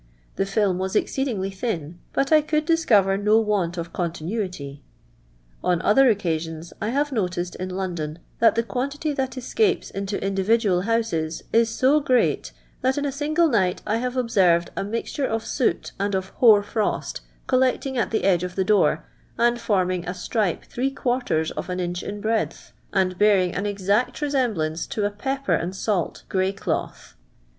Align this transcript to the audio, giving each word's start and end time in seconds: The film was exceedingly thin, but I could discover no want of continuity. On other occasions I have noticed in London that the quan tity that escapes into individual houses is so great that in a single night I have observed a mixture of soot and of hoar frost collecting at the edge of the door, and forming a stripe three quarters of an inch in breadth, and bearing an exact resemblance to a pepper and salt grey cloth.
The 0.35 0.47
film 0.47 0.79
was 0.79 0.95
exceedingly 0.95 1.51
thin, 1.51 1.99
but 2.11 2.31
I 2.31 2.41
could 2.41 2.65
discover 2.65 3.17
no 3.19 3.39
want 3.39 3.77
of 3.77 3.93
continuity. 3.93 4.81
On 5.63 5.79
other 5.83 6.09
occasions 6.09 6.73
I 6.81 6.89
have 6.89 7.11
noticed 7.11 7.53
in 7.57 7.69
London 7.69 8.17
that 8.39 8.55
the 8.55 8.63
quan 8.63 8.89
tity 8.89 9.15
that 9.15 9.37
escapes 9.37 9.91
into 9.91 10.19
individual 10.25 10.81
houses 10.89 11.43
is 11.53 11.69
so 11.69 11.99
great 11.99 12.51
that 12.81 12.97
in 12.97 13.05
a 13.05 13.11
single 13.11 13.47
night 13.47 13.83
I 13.85 13.97
have 13.97 14.17
observed 14.17 14.71
a 14.75 14.83
mixture 14.83 15.27
of 15.27 15.45
soot 15.45 15.91
and 15.99 16.15
of 16.15 16.29
hoar 16.29 16.63
frost 16.63 17.21
collecting 17.45 17.95
at 17.95 18.09
the 18.09 18.23
edge 18.23 18.43
of 18.43 18.55
the 18.55 18.63
door, 18.63 19.05
and 19.37 19.61
forming 19.61 20.07
a 20.07 20.15
stripe 20.15 20.63
three 20.65 20.89
quarters 20.89 21.51
of 21.51 21.69
an 21.69 21.79
inch 21.79 22.01
in 22.01 22.21
breadth, 22.21 22.71
and 22.91 23.19
bearing 23.19 23.53
an 23.53 23.67
exact 23.67 24.19
resemblance 24.19 24.87
to 24.87 25.05
a 25.05 25.11
pepper 25.11 25.53
and 25.53 25.75
salt 25.75 26.23
grey 26.27 26.51
cloth. 26.51 27.15